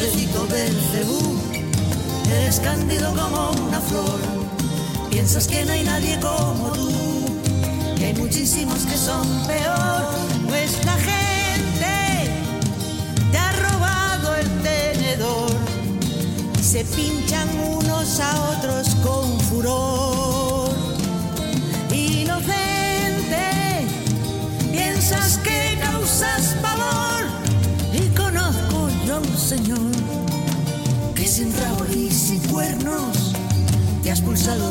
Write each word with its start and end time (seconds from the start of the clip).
Pobrecito 0.00 0.46
Belcebú, 0.46 1.36
eres 2.32 2.58
cándido 2.60 3.12
como 3.14 3.50
una 3.50 3.78
flor. 3.82 4.18
Piensas 5.10 5.46
que 5.46 5.62
no 5.62 5.72
hay 5.72 5.84
nadie 5.84 6.18
como 6.20 6.70
tú, 6.72 6.90
que 7.98 8.06
hay 8.06 8.14
muchísimos 8.14 8.78
que 8.86 8.96
son 8.96 9.26
peor. 9.46 10.06
La 10.86 10.96
gente 10.96 12.32
te 13.30 13.36
ha 13.36 13.52
robado 13.52 14.36
el 14.36 14.48
tenedor 14.62 15.50
y 16.58 16.62
se 16.62 16.82
pinchan 16.82 17.50
unos 17.60 18.20
a 18.20 18.56
otros 18.56 18.88
con 19.04 19.38
furor. 19.40 20.39
Y 31.42 32.38
cuernos 32.52 33.32
te 34.02 34.10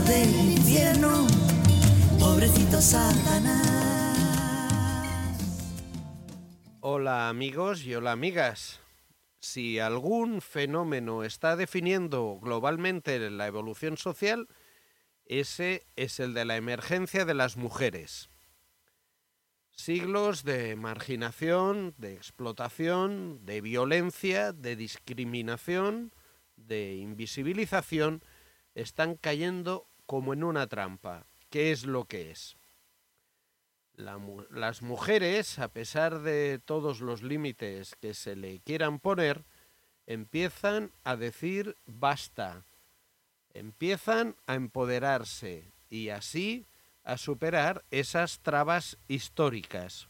del 0.02 0.52
infierno, 0.52 1.26
pobrecito 2.20 2.80
Satanás. 2.80 4.16
Hola 6.82 7.30
amigos 7.30 7.84
y 7.86 7.96
hola 7.96 8.12
amigas. 8.12 8.82
Si 9.40 9.80
algún 9.80 10.42
fenómeno 10.42 11.24
está 11.24 11.56
definiendo 11.56 12.38
globalmente 12.40 13.32
la 13.32 13.48
evolución 13.48 13.98
social, 13.98 14.48
ese 15.26 15.88
es 15.96 16.20
el 16.20 16.36
de 16.36 16.46
la 16.46 16.56
emergencia 16.56 17.26
de 17.26 17.34
las 17.34 17.58
mujeres. 17.58 18.30
Siglos 19.72 20.44
de 20.44 20.76
marginación, 20.76 21.96
de 21.98 22.14
explotación, 22.14 23.44
de 23.44 23.62
violencia, 23.62 24.54
de 24.54 24.76
discriminación, 24.76 26.12
de 26.68 26.96
invisibilización, 26.96 28.24
están 28.76 29.16
cayendo 29.16 29.88
como 30.06 30.34
en 30.34 30.44
una 30.44 30.68
trampa. 30.68 31.26
¿Qué 31.50 31.72
es 31.72 31.86
lo 31.86 32.06
que 32.06 32.32
es? 32.32 32.58
Las 33.96 34.82
mujeres, 34.82 35.60
a 35.60 35.68
pesar 35.68 36.22
de 36.22 36.60
todos 36.64 37.02
los 37.02 37.22
límites 37.22 37.96
que 37.96 38.14
se 38.14 38.36
le 38.36 38.60
quieran 38.62 39.00
poner, 39.00 39.44
empiezan 40.08 40.92
a 41.04 41.18
decir 41.18 41.76
basta, 41.86 42.64
empiezan 43.54 44.36
a 44.48 44.56
empoderarse 44.56 45.66
y 45.90 46.10
así 46.10 46.66
a 47.04 47.18
superar 47.18 47.84
esas 47.92 48.40
trabas 48.40 48.98
históricas. 49.08 50.08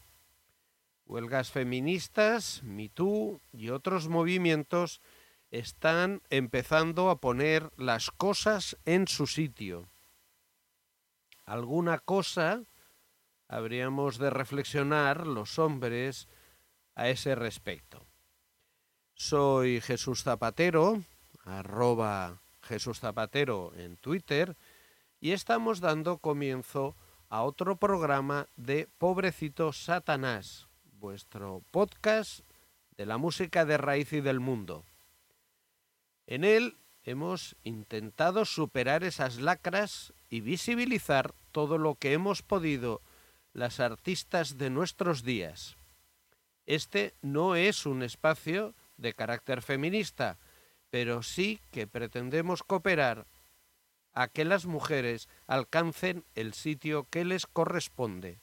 Huelgas 1.06 1.50
feministas, 1.50 2.62
MeToo 2.62 3.40
y 3.52 3.70
otros 3.70 4.08
movimientos 4.08 5.00
están 5.50 6.22
empezando 6.30 7.10
a 7.10 7.20
poner 7.20 7.70
las 7.76 8.10
cosas 8.10 8.76
en 8.84 9.08
su 9.08 9.26
sitio. 9.26 9.88
Alguna 11.44 11.98
cosa 11.98 12.62
habríamos 13.48 14.18
de 14.18 14.30
reflexionar 14.30 15.26
los 15.26 15.58
hombres 15.58 16.28
a 16.94 17.08
ese 17.08 17.34
respecto. 17.34 18.06
Soy 19.14 19.80
Jesús 19.80 20.22
Zapatero, 20.22 21.02
arroba 21.44 22.40
Jesús 22.62 23.00
Zapatero 23.00 23.72
en 23.76 23.96
Twitter, 23.96 24.56
y 25.20 25.32
estamos 25.32 25.80
dando 25.80 26.18
comienzo 26.18 26.94
a 27.28 27.42
otro 27.42 27.76
programa 27.76 28.46
de 28.56 28.88
Pobrecito 28.98 29.72
Satanás, 29.72 30.68
vuestro 30.84 31.62
podcast 31.70 32.40
de 32.96 33.06
la 33.06 33.18
música 33.18 33.64
de 33.64 33.76
raíz 33.76 34.12
y 34.12 34.20
del 34.20 34.40
mundo. 34.40 34.84
En 36.30 36.44
él 36.44 36.78
hemos 37.02 37.56
intentado 37.64 38.44
superar 38.44 39.02
esas 39.02 39.40
lacras 39.40 40.14
y 40.28 40.40
visibilizar 40.40 41.34
todo 41.50 41.76
lo 41.76 41.96
que 41.96 42.12
hemos 42.12 42.42
podido 42.42 43.02
las 43.52 43.80
artistas 43.80 44.56
de 44.56 44.70
nuestros 44.70 45.24
días. 45.24 45.76
Este 46.66 47.14
no 47.20 47.56
es 47.56 47.84
un 47.84 48.04
espacio 48.04 48.76
de 48.96 49.12
carácter 49.12 49.60
feminista, 49.60 50.38
pero 50.88 51.24
sí 51.24 51.60
que 51.72 51.88
pretendemos 51.88 52.62
cooperar 52.62 53.26
a 54.12 54.28
que 54.28 54.44
las 54.44 54.66
mujeres 54.66 55.28
alcancen 55.48 56.24
el 56.36 56.54
sitio 56.54 57.08
que 57.10 57.24
les 57.24 57.48
corresponde. 57.48 58.38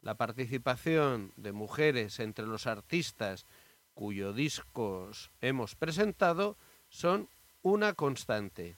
La 0.00 0.14
participación 0.14 1.34
de 1.36 1.52
mujeres 1.52 2.18
entre 2.18 2.46
los 2.46 2.66
artistas 2.66 3.44
cuyos 3.92 4.34
discos 4.34 5.30
hemos 5.42 5.74
presentado 5.74 6.56
son 6.94 7.28
una 7.62 7.92
constante. 7.94 8.76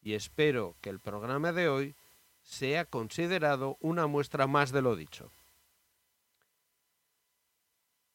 Y 0.00 0.14
espero 0.14 0.76
que 0.80 0.88
el 0.88 0.98
programa 0.98 1.52
de 1.52 1.68
hoy 1.68 1.94
sea 2.42 2.86
considerado 2.86 3.76
una 3.80 4.06
muestra 4.06 4.46
más 4.46 4.72
de 4.72 4.80
lo 4.80 4.96
dicho. 4.96 5.30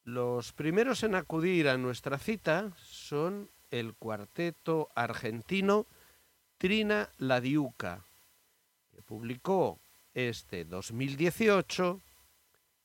Los 0.03 0.51
primeros 0.51 1.03
en 1.03 1.13
acudir 1.13 1.69
a 1.69 1.77
nuestra 1.77 2.17
cita 2.17 2.71
son 2.77 3.49
el 3.69 3.93
cuarteto 3.93 4.89
argentino 4.95 5.85
Trina 6.57 7.09
La 7.19 7.39
Diuca, 7.39 8.03
que 8.91 9.03
publicó 9.03 9.79
este 10.15 10.65
2018, 10.65 12.01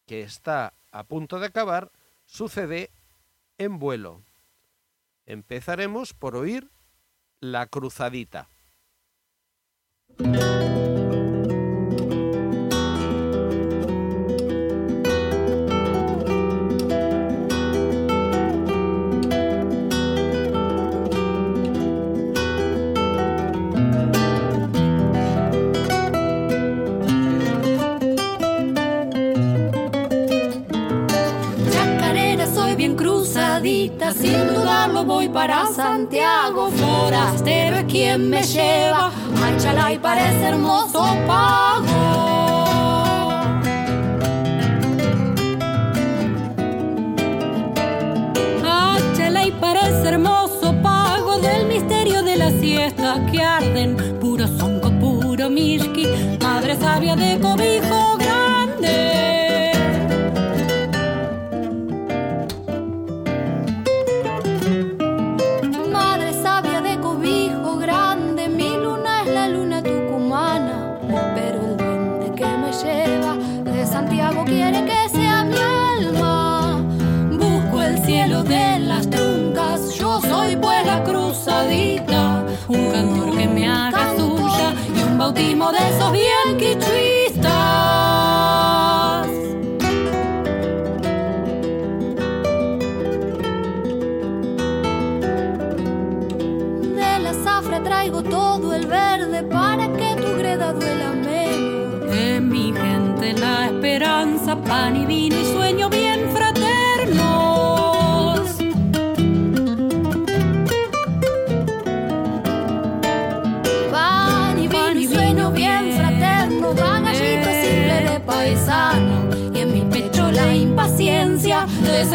que 0.06 0.20
está 0.20 0.74
a 0.92 1.04
punto 1.04 1.40
de 1.40 1.46
acabar, 1.46 1.90
su 2.26 2.48
CD 2.48 2.90
en 3.56 3.78
vuelo. 3.78 4.27
Empezaremos 5.28 6.14
por 6.14 6.36
oír 6.36 6.70
La 7.38 7.66
Cruzadita. 7.66 8.48
Cruzadita, 34.08 34.12
sin 34.12 34.54
dudarlo 34.54 35.04
voy 35.04 35.28
para 35.28 35.66
Santiago. 35.66 36.70
Forastero 36.70 37.76
es 37.76 37.84
quien 37.84 38.28
me 38.30 38.42
lleva, 38.42 39.10
Machala 39.40 39.92
y 39.92 39.98
parece 39.98 40.48
hermoso 40.48 41.04
pago. 41.26 42.26
Y 49.40 49.50
parece 49.52 50.08
hermoso 50.08 50.74
pago 50.82 51.38
del 51.38 51.66
misterio 51.68 52.22
de 52.22 52.36
la 52.36 52.50
siesta 52.50 53.24
que 53.30 53.42
arden. 53.42 53.96
Puro 54.20 54.46
sonco, 54.46 54.90
puro 55.00 55.48
mishki, 55.48 56.06
madre 56.42 56.76
sabia 56.76 57.16
de 57.16 57.38
cobijo 57.40 57.87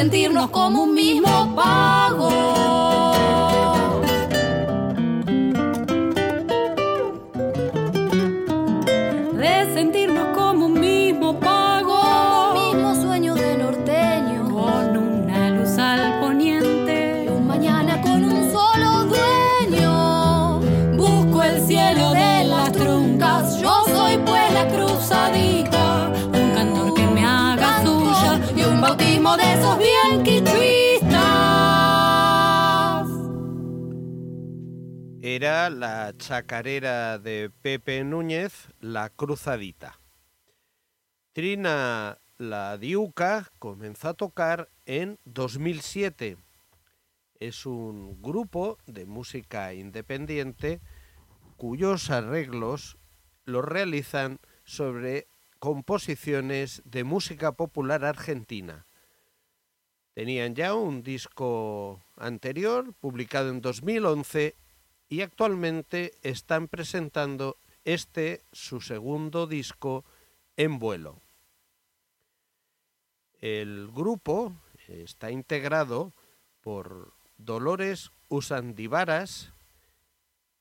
sentirnos 0.04 0.50
como 0.50 0.83
de 29.38 29.54
esos. 29.54 29.74
Era 35.26 35.70
la 35.70 36.14
chacarera 36.18 37.18
de 37.18 37.50
Pepe 37.50 38.04
Núñez, 38.04 38.68
La 38.80 39.10
Cruzadita. 39.10 40.00
Trina 41.32 42.20
La 42.38 42.78
Diuca 42.78 43.52
comenzó 43.58 44.10
a 44.10 44.14
tocar 44.14 44.70
en 44.86 45.18
2007. 45.26 46.38
Es 47.40 47.66
un 47.66 48.22
grupo 48.22 48.78
de 48.86 49.06
música 49.06 49.74
independiente 49.74 50.82
cuyos 51.58 52.12
arreglos 52.12 52.98
los 53.46 53.66
realizan 53.66 54.40
sobre 54.66 55.28
composiciones 55.58 56.82
de 56.86 57.04
música 57.04 57.54
popular 57.54 58.06
argentina. 58.06 58.86
Tenían 60.14 60.54
ya 60.54 60.76
un 60.76 61.02
disco 61.02 62.02
anterior, 62.18 62.94
publicado 62.94 63.50
en 63.50 63.62
2011, 63.62 64.56
y 65.10 65.22
actualmente 65.22 66.14
están 66.22 66.68
presentando 66.68 67.58
este, 67.84 68.42
su 68.52 68.82
segundo 68.82 69.48
disco, 69.48 70.06
en 70.56 70.78
vuelo. 70.78 71.20
El 73.42 73.90
grupo 73.92 74.54
está 74.88 75.32
integrado 75.32 76.14
por 76.62 77.12
Dolores 77.38 78.12
Usandivaras 78.30 79.52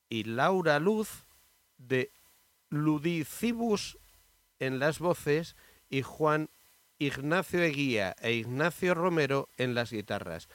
y 0.08 0.24
Laura 0.24 0.80
Luz 0.80 1.24
de 1.78 2.10
Ludicibus 2.70 3.98
en 4.58 4.78
las 4.78 4.98
voces 4.98 5.56
y 5.90 6.02
Juan 6.02 6.48
Ignacio 6.98 7.62
Eguía 7.62 8.14
e 8.20 8.32
Ignacio 8.32 8.94
Romero 8.94 9.48
en 9.56 9.74
las 9.74 9.90
guitarras. 9.92 10.48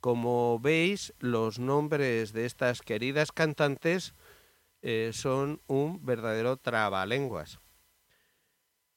Como 0.00 0.58
veis, 0.58 1.14
los 1.18 1.58
nombres 1.58 2.32
de 2.32 2.44
estas 2.44 2.82
queridas 2.82 3.32
cantantes 3.32 4.14
eh, 4.82 5.10
son 5.14 5.62
un 5.66 6.04
verdadero 6.04 6.58
trabalenguas. 6.58 7.58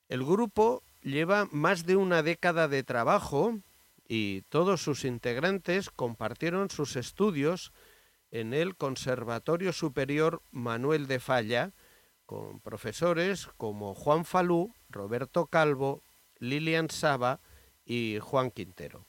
El 0.09 0.25
grupo 0.25 0.83
lleva 1.01 1.47
más 1.51 1.85
de 1.85 1.95
una 1.95 2.23
década 2.23 2.67
de 2.67 2.83
trabajo 2.83 3.59
y 4.07 4.41
todos 4.49 4.81
sus 4.81 5.05
integrantes 5.05 5.89
compartieron 5.89 6.69
sus 6.69 6.95
estudios 6.95 7.71
en 8.31 8.53
el 8.53 8.75
Conservatorio 8.75 9.73
Superior 9.73 10.41
Manuel 10.51 11.07
de 11.07 11.19
Falla 11.19 11.73
con 12.25 12.59
profesores 12.59 13.47
como 13.57 13.93
Juan 13.93 14.25
Falú, 14.25 14.73
Roberto 14.89 15.47
Calvo, 15.47 16.03
Lilian 16.39 16.89
Saba 16.89 17.39
y 17.85 18.19
Juan 18.21 18.51
Quintero. 18.51 19.05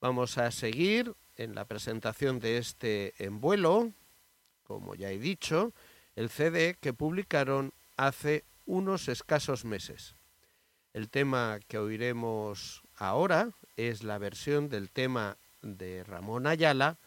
Vamos 0.00 0.38
a 0.38 0.50
seguir 0.50 1.14
en 1.36 1.54
la 1.54 1.64
presentación 1.64 2.40
de 2.40 2.58
este 2.58 3.14
en 3.18 3.40
vuelo, 3.40 3.92
como 4.64 4.94
ya 4.94 5.10
he 5.10 5.18
dicho, 5.18 5.72
el 6.16 6.30
CD 6.30 6.76
que 6.80 6.92
publicaron 6.92 7.72
hace 7.96 8.44
unos 8.66 9.08
escasos 9.08 9.64
meses. 9.64 10.14
El 10.92 11.08
tema 11.08 11.60
que 11.68 11.78
oiremos 11.78 12.82
ahora 12.96 13.50
es 13.76 14.02
la 14.02 14.18
versión 14.18 14.68
del 14.68 14.90
tema 14.90 15.36
de 15.62 16.04
Ramón 16.04 16.46
Ayala, 16.46 16.98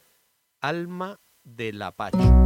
Alma 0.61 1.19
del 1.43 1.81
Apache. 1.81 2.42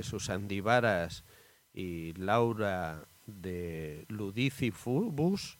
Dolores 0.00 0.12
Usandivaras 0.14 1.24
y 1.74 2.14
Laura 2.14 3.06
de 3.26 4.06
Ludicifubus, 4.08 5.58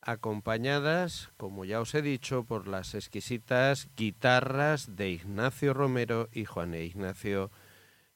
acompañadas, 0.00 1.30
como 1.36 1.66
ya 1.66 1.80
os 1.80 1.94
he 1.94 2.00
dicho, 2.00 2.44
por 2.44 2.66
las 2.66 2.94
exquisitas 2.94 3.88
guitarras 3.94 4.96
de 4.96 5.10
Ignacio 5.10 5.74
Romero 5.74 6.30
y 6.32 6.46
Juan 6.46 6.74
Ignacio 6.74 7.50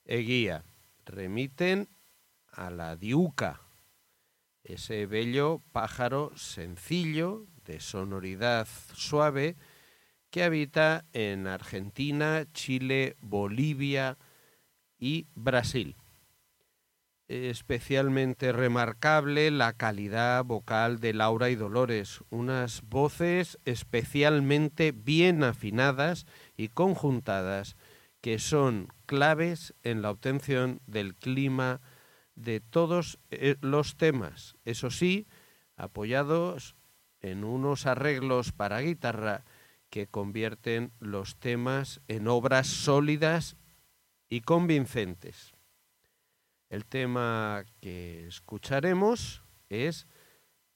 Eguía. 0.06 0.64
Remiten 1.04 1.88
a 2.50 2.70
la 2.70 2.96
diuca, 2.96 3.60
ese 4.64 5.04
bello 5.04 5.62
pájaro 5.72 6.32
sencillo, 6.34 7.46
de 7.66 7.80
sonoridad 7.80 8.66
suave, 8.94 9.56
que 10.30 10.44
habita 10.44 11.04
en 11.12 11.46
Argentina, 11.46 12.46
Chile, 12.52 13.16
Bolivia 13.20 14.16
y 14.98 15.26
Brasil. 15.34 15.96
Especialmente 17.28 18.52
remarcable 18.52 19.50
la 19.50 19.74
calidad 19.74 20.44
vocal 20.44 20.98
de 20.98 21.12
Laura 21.12 21.50
y 21.50 21.56
Dolores, 21.56 22.22
unas 22.30 22.82
voces 22.88 23.58
especialmente 23.66 24.92
bien 24.92 25.44
afinadas 25.44 26.26
y 26.56 26.68
conjuntadas 26.68 27.76
que 28.20 28.38
son 28.38 28.88
claves 29.06 29.74
en 29.82 30.02
la 30.02 30.10
obtención 30.10 30.80
del 30.86 31.14
clima 31.14 31.80
de 32.34 32.60
todos 32.60 33.18
eh, 33.30 33.56
los 33.60 33.96
temas, 33.96 34.56
eso 34.64 34.90
sí, 34.90 35.26
apoyados 35.76 36.76
en 37.20 37.44
unos 37.44 37.86
arreglos 37.86 38.52
para 38.52 38.80
guitarra 38.80 39.44
que 39.90 40.06
convierten 40.06 40.92
los 41.00 41.38
temas 41.38 42.00
en 42.08 42.28
obras 42.28 42.66
sólidas 42.66 43.56
y 44.28 44.40
convincentes. 44.42 45.52
El 46.68 46.84
tema 46.84 47.64
que 47.80 48.26
escucharemos 48.26 49.42
es 49.70 50.06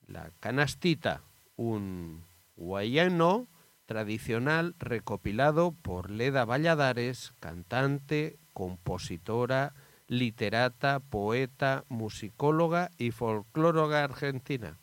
la 0.07 0.31
canastita, 0.41 1.23
un 1.57 2.25
guayano 2.57 3.49
tradicional 3.87 4.75
recopilado 4.79 5.73
por 5.83 6.11
Leda 6.11 6.45
Valladares, 6.45 7.35
cantante, 7.41 8.39
compositora, 8.53 9.75
literata, 10.07 11.01
poeta, 11.01 11.85
musicóloga 11.89 12.91
y 12.99 13.11
folclóloga 13.11 14.05
argentina, 14.05 14.79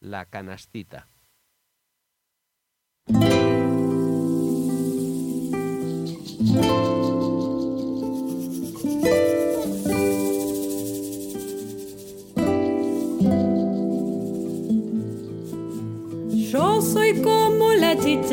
la 0.00 0.26
canastita. 0.26 1.08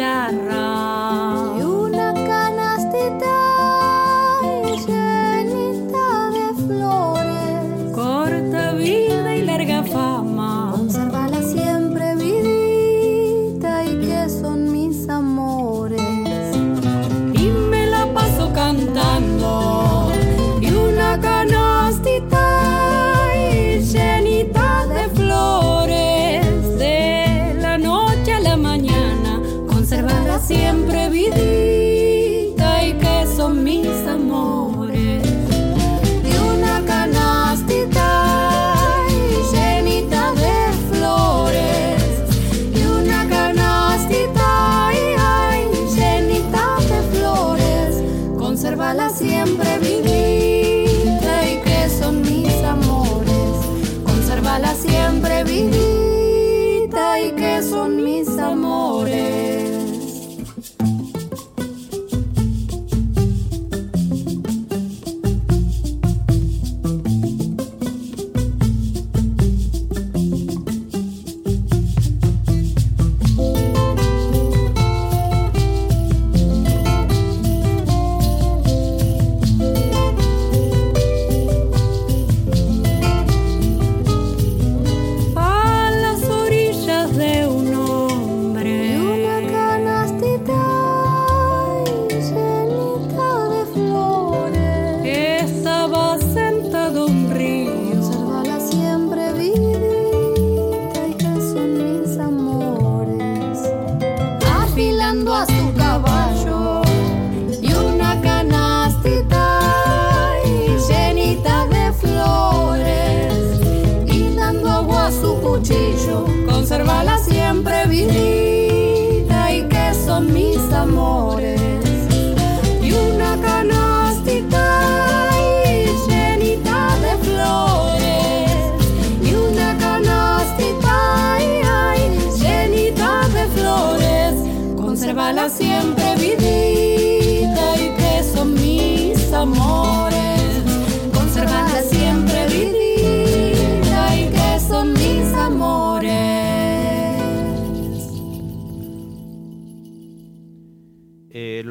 La 0.10 0.69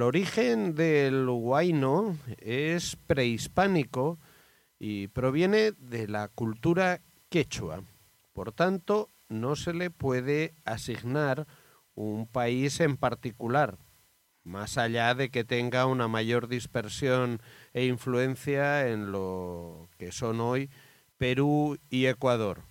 origen 0.08 0.74
del 0.74 1.28
huayno 1.28 2.16
es 2.38 2.96
prehispánico 2.96 4.18
y 4.78 5.08
proviene 5.08 5.72
de 5.72 6.08
la 6.08 6.28
cultura 6.28 7.02
quechua. 7.28 7.82
Por 8.32 8.52
tanto, 8.52 9.10
no 9.28 9.54
se 9.54 9.74
le 9.74 9.90
puede 9.90 10.54
asignar 10.64 11.46
un 11.94 12.26
país 12.26 12.80
en 12.80 12.96
particular, 12.96 13.76
más 14.44 14.78
allá 14.78 15.14
de 15.14 15.28
que 15.28 15.44
tenga 15.44 15.84
una 15.84 16.08
mayor 16.08 16.48
dispersión 16.48 17.42
e 17.74 17.84
influencia 17.84 18.88
en 18.88 19.12
lo 19.12 19.90
que 19.98 20.10
son 20.10 20.40
hoy 20.40 20.70
Perú 21.18 21.76
y 21.90 22.06
Ecuador. 22.06 22.62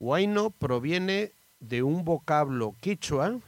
Huayno 0.00 0.50
proviene 0.50 1.30
de 1.60 1.84
un 1.84 2.04
vocablo 2.04 2.74
quechua 2.80 3.38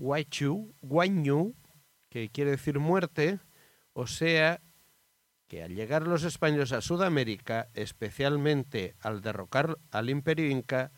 Huaychu, 0.00 0.74
Guañu, 0.80 1.54
que 2.08 2.30
quiere 2.30 2.52
decir 2.52 2.78
muerte, 2.78 3.38
o 3.92 4.06
sea, 4.06 4.62
que 5.46 5.62
al 5.62 5.74
llegar 5.74 6.08
los 6.08 6.24
españoles 6.24 6.72
a 6.72 6.80
Sudamérica, 6.80 7.68
especialmente 7.74 8.94
al 9.00 9.20
derrocar 9.20 9.76
al 9.90 10.08
imperio 10.08 10.48
inca, 10.48 10.90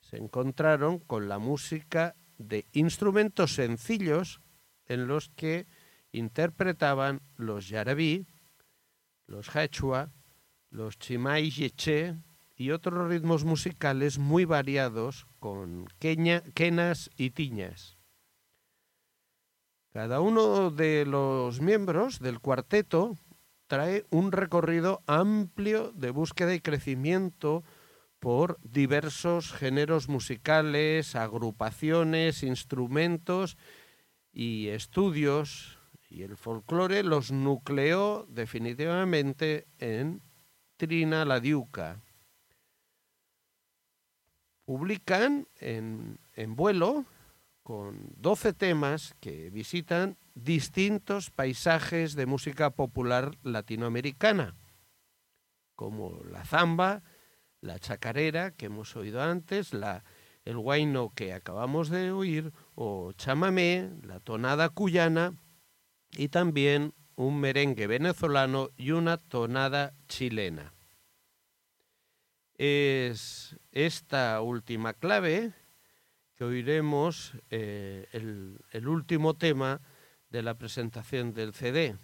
se 0.00 0.18
encontraron 0.18 1.00
con 1.00 1.28
la 1.28 1.40
música 1.40 2.14
de 2.38 2.64
instrumentos 2.72 3.54
sencillos 3.54 4.40
en 4.86 5.08
los 5.08 5.30
que 5.30 5.66
interpretaban 6.12 7.22
los 7.36 7.68
yarabí, 7.68 8.28
los 9.26 9.56
hachua, 9.56 10.12
los 10.70 10.96
chimay 11.00 11.50
yeche 11.50 12.16
y 12.54 12.70
otros 12.70 13.08
ritmos 13.08 13.44
musicales 13.44 14.18
muy 14.18 14.44
variados 14.44 15.26
con 15.40 15.86
queña, 15.98 16.42
quenas 16.54 17.10
y 17.16 17.30
tiñas. 17.30 17.93
Cada 19.94 20.20
uno 20.20 20.72
de 20.72 21.06
los 21.06 21.60
miembros 21.60 22.18
del 22.18 22.40
cuarteto 22.40 23.16
trae 23.68 24.04
un 24.10 24.32
recorrido 24.32 25.04
amplio 25.06 25.92
de 25.92 26.10
búsqueda 26.10 26.52
y 26.52 26.58
crecimiento 26.58 27.62
por 28.18 28.58
diversos 28.64 29.52
géneros 29.52 30.08
musicales, 30.08 31.14
agrupaciones, 31.14 32.42
instrumentos 32.42 33.56
y 34.32 34.66
estudios, 34.66 35.78
y 36.10 36.24
el 36.24 36.36
folclore 36.36 37.04
los 37.04 37.30
nucleó 37.30 38.26
definitivamente 38.28 39.68
en 39.78 40.22
Trina 40.76 41.24
la 41.24 41.38
Diuca. 41.38 42.02
Publican 44.64 45.46
en, 45.60 46.18
en 46.34 46.56
vuelo 46.56 47.04
con 47.64 48.12
12 48.18 48.52
temas 48.52 49.16
que 49.20 49.48
visitan 49.48 50.18
distintos 50.34 51.30
paisajes 51.30 52.14
de 52.14 52.26
música 52.26 52.70
popular 52.70 53.38
latinoamericana, 53.42 54.54
como 55.74 56.22
la 56.30 56.44
zamba, 56.44 57.02
la 57.62 57.78
chacarera 57.78 58.50
que 58.50 58.66
hemos 58.66 58.94
oído 58.96 59.22
antes, 59.22 59.72
la, 59.72 60.04
el 60.44 60.58
guayno 60.58 61.12
que 61.14 61.32
acabamos 61.32 61.88
de 61.88 62.12
oír, 62.12 62.52
o 62.74 63.12
chamamé, 63.14 63.90
la 64.02 64.20
tonada 64.20 64.68
cuyana 64.68 65.32
y 66.12 66.28
también 66.28 66.92
un 67.16 67.40
merengue 67.40 67.86
venezolano 67.86 68.68
y 68.76 68.90
una 68.90 69.16
tonada 69.16 69.94
chilena. 70.06 70.74
Es 72.58 73.56
esta 73.72 74.42
última 74.42 74.92
clave 74.92 75.54
que 76.36 76.44
oiremos 76.44 77.32
eh, 77.50 78.08
el, 78.12 78.58
el 78.72 78.88
último 78.88 79.34
tema 79.34 79.80
de 80.30 80.42
la 80.42 80.54
presentación 80.54 81.32
del 81.32 81.54
CD, 81.54 81.96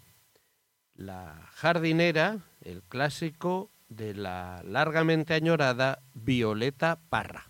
La 0.95 1.49
jardinera, 1.53 2.39
el 2.61 2.83
clásico 2.83 3.71
de 3.89 4.15
la 4.15 4.63
largamente 4.65 5.35
añorada 5.35 6.03
Violeta 6.15 7.01
Parra. 7.09 7.50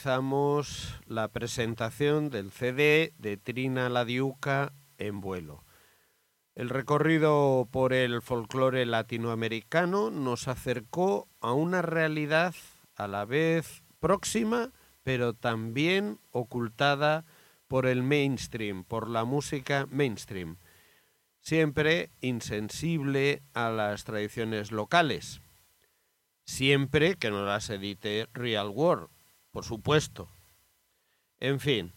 Finalizamos 0.00 0.98
la 1.04 1.28
presentación 1.28 2.30
del 2.30 2.50
CD 2.52 3.12
de 3.18 3.36
Trina 3.36 3.90
la 3.90 4.06
Diuca 4.06 4.72
en 4.96 5.20
vuelo. 5.20 5.62
El 6.54 6.70
recorrido 6.70 7.68
por 7.70 7.92
el 7.92 8.22
folclore 8.22 8.86
latinoamericano 8.86 10.10
nos 10.10 10.48
acercó 10.48 11.28
a 11.40 11.52
una 11.52 11.82
realidad 11.82 12.54
a 12.96 13.08
la 13.08 13.26
vez 13.26 13.82
próxima, 13.98 14.72
pero 15.02 15.34
también 15.34 16.18
ocultada 16.30 17.26
por 17.68 17.84
el 17.84 18.02
mainstream, 18.02 18.84
por 18.84 19.06
la 19.06 19.24
música 19.24 19.86
mainstream, 19.90 20.56
siempre 21.42 22.08
insensible 22.22 23.42
a 23.52 23.68
las 23.68 24.04
tradiciones 24.04 24.72
locales 24.72 25.42
siempre 26.50 27.14
que 27.14 27.30
no 27.30 27.44
las 27.44 27.70
edite 27.70 28.26
Real 28.32 28.70
World, 28.70 29.08
por 29.50 29.64
supuesto. 29.64 30.30
En 31.38 31.60
fin, 31.60 31.92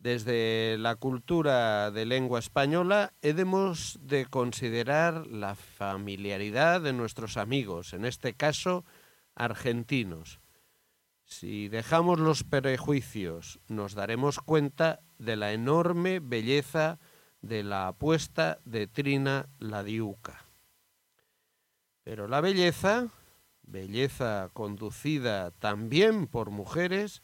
Desde 0.00 0.78
la 0.78 0.96
cultura 0.96 1.90
de 1.90 2.06
lengua 2.06 2.38
española 2.38 3.12
hemos 3.20 3.98
de 4.00 4.24
considerar 4.24 5.26
la 5.26 5.54
familiaridad 5.54 6.80
de 6.80 6.94
nuestros 6.94 7.36
amigos, 7.36 7.92
en 7.92 8.06
este 8.06 8.32
caso 8.32 8.86
argentinos. 9.34 10.40
Si 11.26 11.68
dejamos 11.68 12.18
los 12.18 12.44
prejuicios, 12.44 13.60
nos 13.68 13.92
daremos 13.92 14.38
cuenta 14.38 15.00
de 15.18 15.36
la 15.36 15.52
enorme 15.52 16.18
belleza 16.18 16.98
de 17.42 17.62
la 17.62 17.88
apuesta 17.88 18.58
de 18.64 18.86
Trina 18.86 19.50
Ladiuca. 19.58 20.46
Pero 22.04 22.26
la 22.26 22.40
belleza, 22.40 23.08
belleza 23.70 24.50
conducida 24.52 25.50
también 25.52 26.26
por 26.26 26.50
mujeres, 26.50 27.22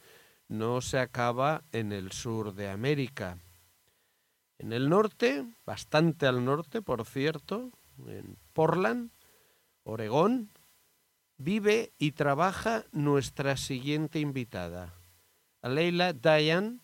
no 0.49 0.81
se 0.81 0.99
acaba 0.99 1.65
en 1.73 1.93
el 1.93 2.13
sur 2.13 2.55
de 2.55 2.71
América. 2.71 3.39
En 4.59 4.73
el 4.73 4.89
norte, 4.89 5.45
bastante 5.67 6.27
al 6.27 6.45
norte, 6.45 6.83
por 6.83 7.05
cierto, 7.05 7.71
en 8.07 8.37
Portland, 8.53 9.11
Oregón, 9.85 10.51
vive 11.37 11.93
y 11.99 12.13
trabaja 12.13 12.85
nuestra 12.93 13.57
siguiente 13.57 14.21
invitada, 14.21 14.95
Leila 15.63 16.13
Dayan, 16.13 16.81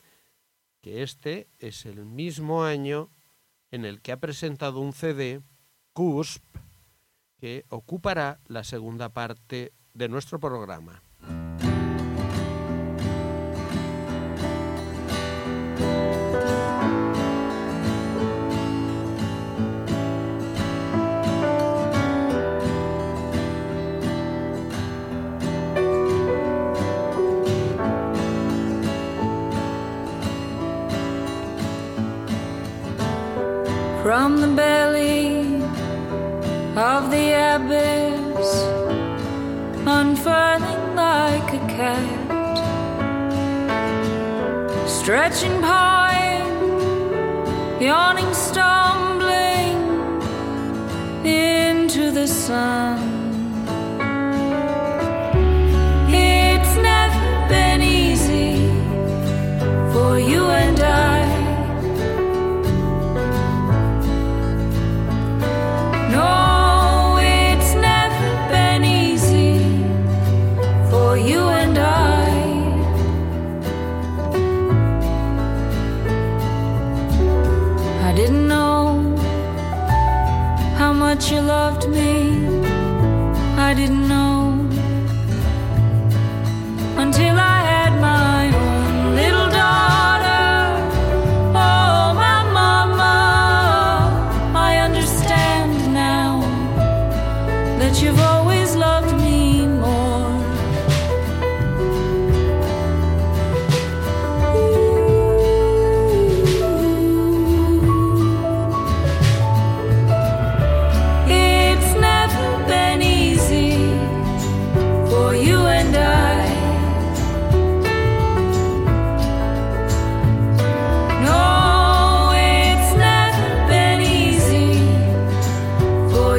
que 0.80 1.02
este 1.02 1.48
es 1.58 1.86
el 1.86 2.04
mismo 2.04 2.64
año 2.64 3.08
en 3.70 3.84
el 3.84 4.00
que 4.00 4.12
ha 4.12 4.18
presentado 4.18 4.80
un 4.80 4.92
CD, 4.92 5.40
CUSP, 5.92 6.42
que 7.42 7.64
ocupará 7.70 8.38
la 8.46 8.62
segunda 8.62 9.08
parte 9.08 9.72
de 9.94 10.08
nuestro 10.08 10.38
programa. 10.38 11.02
from 34.04 34.40
the 34.40 34.48
belly 34.48 35.62
of 36.76 37.10
the 37.10 37.32
abyss, 37.54 38.64
unfurling 39.86 40.94
like 40.94 41.52
a 41.52 41.58
cat, 41.68 42.08
stretching 44.88 45.60
pine, 45.60 46.48
yawning, 47.78 48.32
stumbling 48.32 49.76
into 51.26 52.10
the 52.10 52.26
sun. 52.26 53.11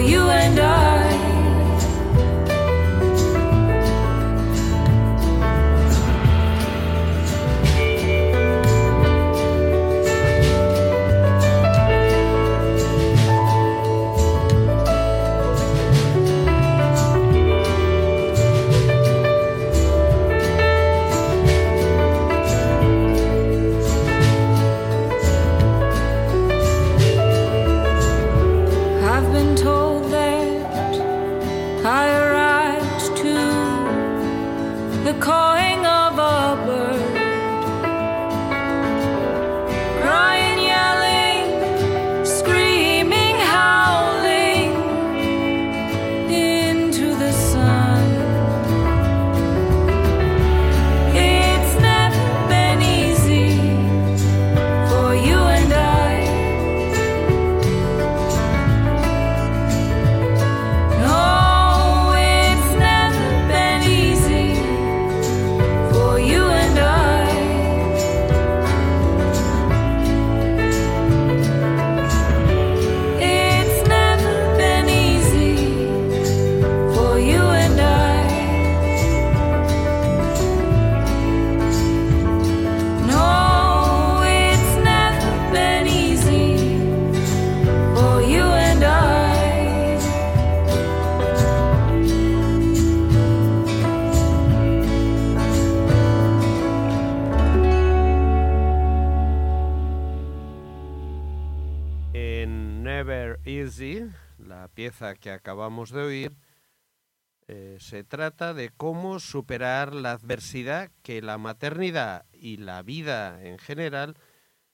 You 0.03 0.19
and 0.29 0.59
I. 0.59 0.72
La 104.39 104.67
pieza 104.67 105.15
que 105.15 105.31
acabamos 105.31 105.91
de 105.91 106.01
oír, 106.01 106.37
eh, 107.47 107.77
se 107.79 108.03
trata 108.03 108.53
de 108.53 108.71
cómo 108.71 109.21
superar 109.21 109.95
la 109.95 110.11
adversidad 110.11 110.91
que 111.01 111.21
la 111.21 111.37
maternidad 111.37 112.25
y 112.33 112.57
la 112.57 112.81
vida 112.81 113.41
en 113.41 113.57
general 113.59 114.17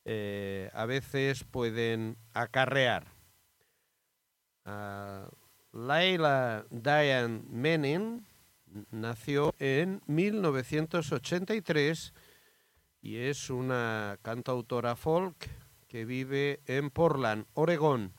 eh, 0.05 0.71
a 0.73 0.85
veces 0.85 1.43
pueden 1.43 2.17
acarrear. 2.33 3.13
Ah, 4.65 5.29
Laila 5.71 6.65
Diane 6.71 7.43
Menin 7.47 8.25
nació 8.89 9.53
en 9.59 10.01
1983 10.07 12.15
y 13.01 13.17
es 13.17 13.51
una 13.51 14.17
cantautora 14.23 14.95
folk 14.95 15.47
que 15.87 16.05
vive 16.05 16.61
en 16.65 16.89
Portland, 16.89 17.45
Oregón. 17.53 18.18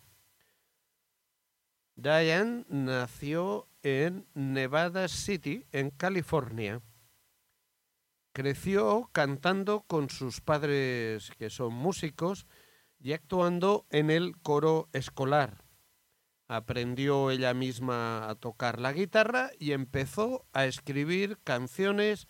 Diane 2.00 2.64
nació 2.70 3.68
en 3.82 4.26
Nevada 4.32 5.06
City, 5.06 5.66
en 5.70 5.90
California. 5.90 6.80
Creció 8.32 9.10
cantando 9.12 9.82
con 9.82 10.08
sus 10.08 10.40
padres, 10.40 11.30
que 11.38 11.50
son 11.50 11.74
músicos, 11.74 12.46
y 12.98 13.12
actuando 13.12 13.86
en 13.90 14.10
el 14.10 14.38
coro 14.38 14.88
escolar. 14.94 15.62
Aprendió 16.48 17.30
ella 17.30 17.52
misma 17.52 18.30
a 18.30 18.34
tocar 18.34 18.80
la 18.80 18.94
guitarra 18.94 19.50
y 19.58 19.72
empezó 19.72 20.46
a 20.54 20.64
escribir 20.64 21.38
canciones 21.44 22.28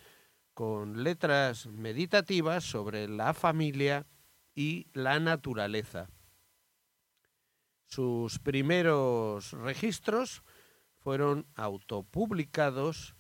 con 0.53 1.05
letras 1.05 1.69
meditativas 1.69 2.65
sobre 2.65 3.07
la 3.07 3.35
familia 3.35 4.05
y 4.53 4.89
la 4.95 5.21
naturaleza. 5.21 6.09
Sus 7.91 8.39
primeros 8.39 9.53
registros 9.53 10.45
fueron 11.01 11.49
autopublicados 11.57 13.17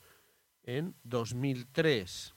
en 0.62 0.94
2003 1.02 2.36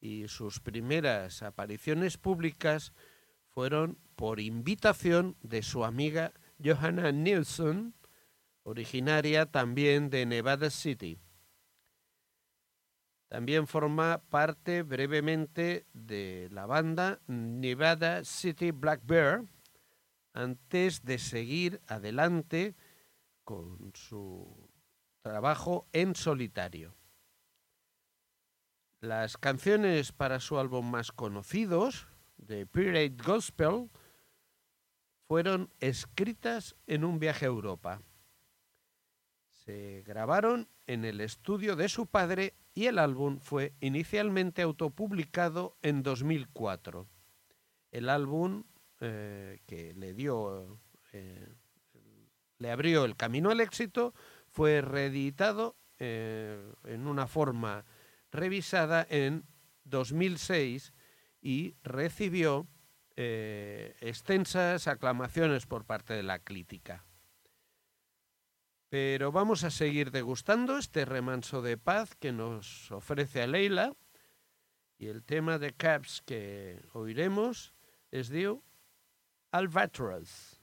y 0.00 0.26
sus 0.28 0.58
primeras 0.58 1.42
apariciones 1.42 2.16
públicas 2.16 2.94
fueron 3.48 3.98
por 4.16 4.40
invitación 4.40 5.36
de 5.42 5.62
su 5.62 5.84
amiga 5.84 6.32
Johanna 6.64 7.12
Nilsson, 7.12 7.94
originaria 8.62 9.44
también 9.44 10.08
de 10.08 10.24
Nevada 10.24 10.70
City. 10.70 11.18
También 13.28 13.66
forma 13.66 14.22
parte 14.30 14.82
brevemente 14.82 15.84
de 15.92 16.48
la 16.52 16.64
banda 16.64 17.20
Nevada 17.26 18.24
City 18.24 18.70
Black 18.70 19.02
Bear 19.04 19.44
antes 20.38 21.02
de 21.02 21.18
seguir 21.18 21.80
adelante 21.88 22.76
con 23.42 23.90
su 23.94 24.70
trabajo 25.20 25.88
en 25.92 26.14
solitario. 26.14 26.94
Las 29.00 29.36
canciones 29.36 30.12
para 30.12 30.38
su 30.38 30.60
álbum 30.60 30.88
más 30.88 31.10
conocidos, 31.10 32.06
The 32.46 32.66
Pirate 32.66 33.16
Gospel, 33.20 33.90
fueron 35.26 35.72
escritas 35.80 36.76
en 36.86 37.02
un 37.02 37.18
viaje 37.18 37.46
a 37.46 37.48
Europa. 37.48 38.00
Se 39.50 40.04
grabaron 40.06 40.68
en 40.86 41.04
el 41.04 41.20
estudio 41.20 41.74
de 41.74 41.88
su 41.88 42.06
padre 42.06 42.54
y 42.74 42.86
el 42.86 43.00
álbum 43.00 43.40
fue 43.40 43.74
inicialmente 43.80 44.62
autopublicado 44.62 45.76
en 45.82 46.04
2004. 46.04 47.08
El 47.90 48.08
álbum 48.08 48.62
eh, 49.00 49.60
que 49.66 49.94
le 49.94 50.12
dio, 50.12 50.80
eh, 51.12 51.48
le 52.58 52.70
abrió 52.70 53.04
el 53.04 53.16
camino 53.16 53.50
al 53.50 53.60
éxito, 53.60 54.12
fue 54.48 54.80
reeditado 54.80 55.76
eh, 55.98 56.72
en 56.84 57.06
una 57.06 57.28
forma 57.28 57.84
revisada 58.32 59.06
en 59.08 59.44
2006 59.84 60.92
y 61.40 61.76
recibió 61.82 62.66
extensas 63.20 64.86
aclamaciones 64.86 65.66
por 65.66 65.84
parte 65.84 66.14
de 66.14 66.22
la 66.22 66.38
crítica. 66.38 67.04
Pero 68.88 69.32
vamos 69.32 69.64
a 69.64 69.70
seguir 69.70 70.12
degustando 70.12 70.78
este 70.78 71.04
remanso 71.04 71.60
de 71.60 71.76
paz 71.76 72.14
que 72.14 72.30
nos 72.30 72.92
ofrece 72.92 73.42
a 73.42 73.48
Leila 73.48 73.96
y 74.98 75.08
el 75.08 75.24
tema 75.24 75.58
de 75.58 75.72
Caps 75.72 76.22
que 76.24 76.80
oiremos 76.92 77.74
es 78.12 78.30
diu 78.30 78.62
Albatros. 79.54 80.58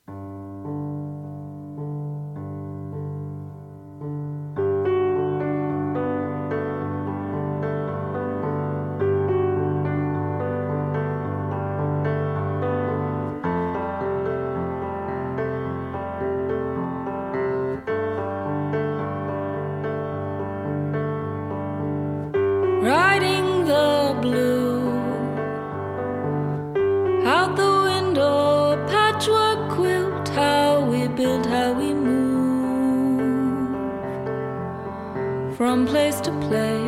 riding 22.86 23.66
the 23.66 24.16
blue 24.22 24.55
from 35.58 35.88
place 35.88 36.20
to 36.20 36.32
place 36.50 36.85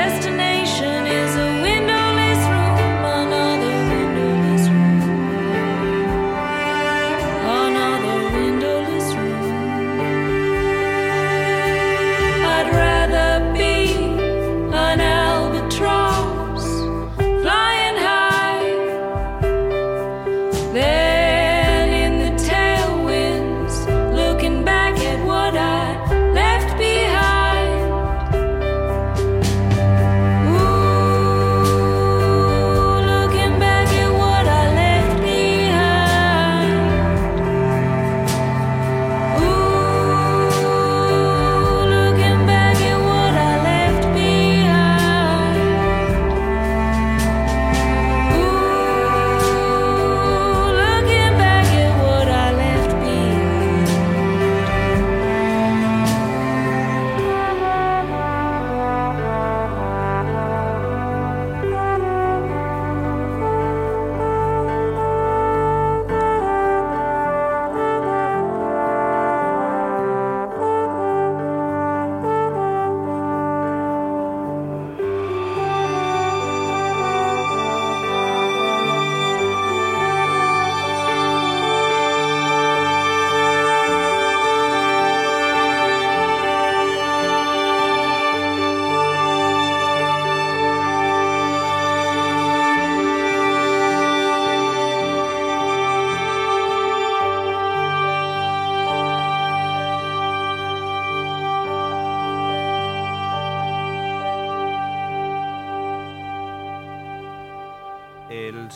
Just 0.00 0.29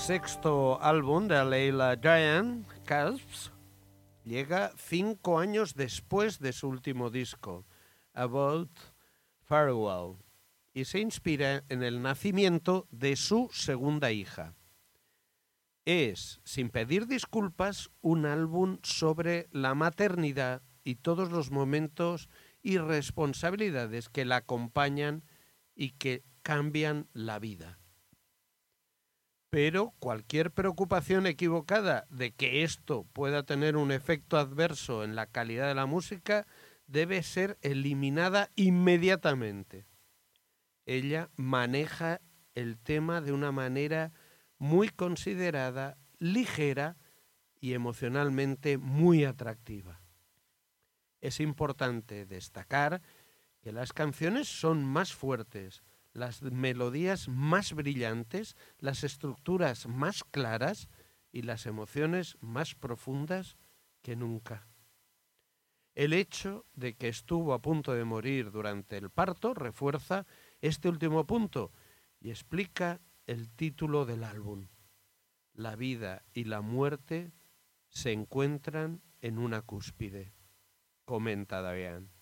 sexto 0.05 0.79
álbum 0.83 1.29
de 1.29 1.43
Leila 1.47 1.97
Giant, 1.97 2.69
Calves, 2.85 3.51
llega 4.23 4.71
cinco 4.77 5.39
años 5.39 5.75
después 5.75 6.39
de 6.41 6.53
su 6.53 6.69
último 6.69 7.09
disco, 7.09 7.65
About 8.13 8.69
Farewell, 9.45 10.19
y 10.75 10.85
se 10.85 10.99
inspira 10.99 11.65
en 11.71 11.83
el 11.83 12.03
nacimiento 12.03 12.87
de 12.91 13.17
su 13.17 13.49
segunda 13.51 14.13
hija. 14.13 14.55
Es, 15.87 16.39
sin 16.45 16.69
pedir 16.69 17.07
disculpas, 17.07 17.91
un 18.03 18.27
álbum 18.27 18.81
sobre 18.83 19.49
la 19.53 19.75
maternidad 19.75 20.61
y 20.85 20.97
todos 20.97 21.33
los 21.33 21.51
momentos 21.51 22.29
y 22.61 22.77
responsabilidades 22.77 24.11
que 24.11 24.27
la 24.27 24.37
acompañan 24.37 25.25
y 25.75 25.93
que 25.93 26.25
cambian 26.43 27.09
la 27.15 27.39
vida. 27.39 27.79
Pero 29.55 29.95
cualquier 30.01 30.51
preocupación 30.51 31.29
equivocada 31.29 32.09
de 32.11 32.33
que 32.33 32.65
esto 32.65 33.05
pueda 33.13 33.45
tener 33.45 33.77
un 33.77 33.93
efecto 33.93 34.37
adverso 34.37 35.05
en 35.05 35.15
la 35.15 35.27
calidad 35.29 35.69
de 35.69 35.77
la 35.77 35.87
música 35.87 36.45
debe 36.89 37.23
ser 37.23 37.57
eliminada 37.63 38.51
inmediatamente. 38.57 39.87
Ella 40.87 41.31
maneja 41.37 42.21
el 42.57 42.79
tema 42.79 43.21
de 43.21 43.31
una 43.31 43.53
manera 43.53 44.13
muy 44.59 44.89
considerada, 44.89 45.99
ligera 46.19 46.97
y 47.61 47.75
emocionalmente 47.75 48.77
muy 48.77 49.25
atractiva. 49.25 50.01
Es 51.21 51.39
importante 51.39 52.27
destacar 52.27 53.03
que 53.61 53.71
las 53.71 53.93
canciones 53.93 54.49
son 54.49 54.85
más 54.85 55.15
fuertes, 55.15 55.85
las 56.15 56.43
melodías 56.43 57.29
más 57.29 57.75
brillantes, 57.75 58.57
las 58.79 59.05
estructuras 59.05 59.87
más 59.87 60.25
claras 60.25 60.89
y 61.33 61.43
las 61.43 61.67
emociones 61.67 62.39
más 62.41 62.75
profundas 62.75 63.59
que 64.01 64.17
nunca. 64.17 64.69
El 65.95 66.13
hecho 66.13 66.67
de 66.73 66.95
que 66.95 67.09
estuvo 67.09 67.53
a 67.53 67.61
punto 67.61 67.93
de 67.93 68.05
morir 68.05 68.51
durante 68.51 68.97
el 68.97 69.11
parto 69.11 69.55
refuerza 69.55 70.27
este 70.61 70.89
último 70.89 71.27
punto 71.27 71.73
y 72.21 72.31
explica 72.31 73.01
el 73.27 73.51
título 73.51 74.07
del 74.07 74.25
álbum. 74.25 74.69
La 75.53 75.77
vida 75.77 76.25
y 76.33 76.45
la 76.45 76.63
muerte 76.63 77.33
se 77.89 78.13
encuentran 78.13 79.03
en 79.21 79.39
una 79.39 79.63
cúspide, 79.63 80.33
comenta 81.05 81.63
Davian. 81.63 82.14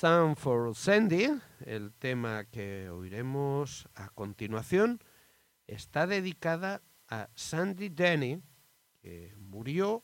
Sun 0.00 0.34
for 0.34 0.74
Sandy, 0.74 1.28
el 1.66 1.92
tema 1.92 2.46
que 2.46 2.88
oiremos 2.88 3.86
a 3.94 4.08
continuación, 4.08 4.98
está 5.66 6.06
dedicada 6.06 6.80
a 7.06 7.28
Sandy 7.34 7.90
Denny, 7.90 8.42
que 9.02 9.34
murió 9.36 10.02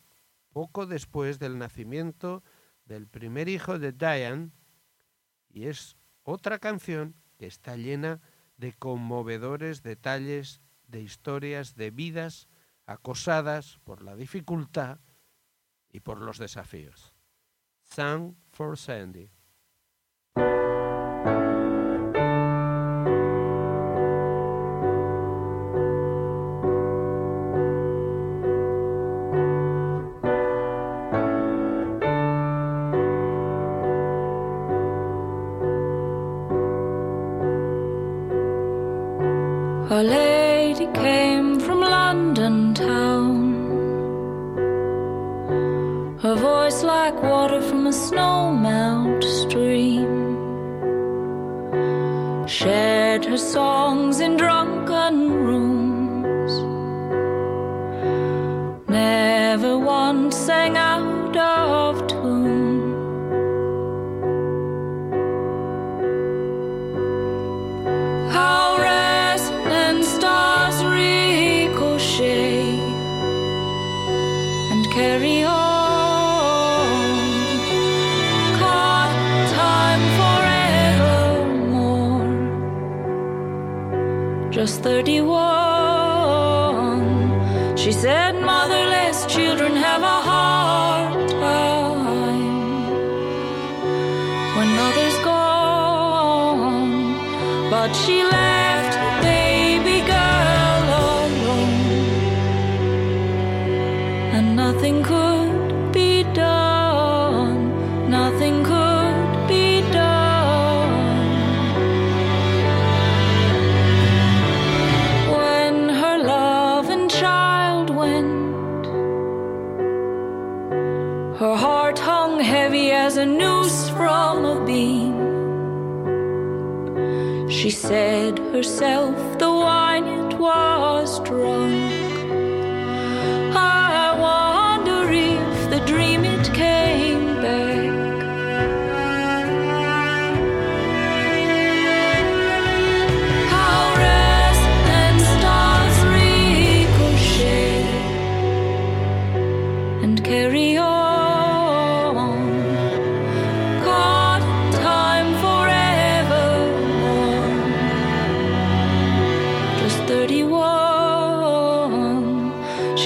poco 0.50 0.84
después 0.84 1.38
del 1.38 1.56
nacimiento 1.56 2.44
del 2.84 3.08
primer 3.08 3.48
hijo 3.48 3.78
de 3.78 3.92
Diane, 3.92 4.50
y 5.48 5.64
es 5.64 5.96
otra 6.24 6.58
canción 6.58 7.16
que 7.38 7.46
está 7.46 7.78
llena 7.78 8.20
de 8.58 8.74
conmovedores 8.74 9.82
detalles 9.82 10.60
de 10.88 11.00
historias 11.00 11.74
de 11.74 11.90
vidas 11.90 12.48
acosadas 12.84 13.78
por 13.82 14.02
la 14.02 14.14
dificultad 14.14 15.00
y 15.88 16.00
por 16.00 16.20
los 16.20 16.36
desafíos. 16.36 17.14
Song 17.80 18.34
for 18.50 18.76
Sandy. 18.76 19.35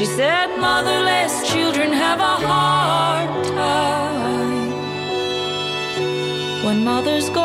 She 0.00 0.06
said, 0.06 0.56
Motherless 0.56 1.52
children 1.52 1.92
have 1.92 2.20
a 2.20 2.36
hard 2.46 3.44
time 3.48 4.72
when 6.64 6.82
mother's. 6.82 7.39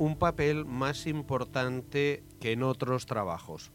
Un 0.00 0.16
papel 0.16 0.64
más 0.64 1.06
importante 1.06 2.24
que 2.40 2.52
en 2.52 2.62
otros 2.62 3.04
trabajos. 3.04 3.70